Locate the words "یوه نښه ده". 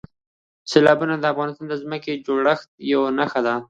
2.91-3.55